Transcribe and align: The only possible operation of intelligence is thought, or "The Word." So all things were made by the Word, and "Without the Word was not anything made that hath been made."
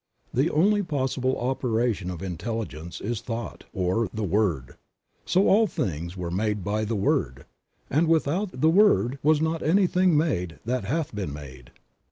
The 0.33 0.49
only 0.49 0.81
possible 0.81 1.37
operation 1.37 2.09
of 2.09 2.23
intelligence 2.23 3.01
is 3.01 3.21
thought, 3.21 3.65
or 3.71 4.09
"The 4.11 4.23
Word." 4.23 4.77
So 5.25 5.47
all 5.47 5.67
things 5.67 6.17
were 6.17 6.31
made 6.31 6.63
by 6.63 6.85
the 6.85 6.95
Word, 6.95 7.45
and 7.87 8.07
"Without 8.07 8.61
the 8.61 8.69
Word 8.71 9.19
was 9.21 9.41
not 9.41 9.61
anything 9.61 10.17
made 10.17 10.57
that 10.65 10.85
hath 10.85 11.13
been 11.13 11.31
made." 11.31 11.69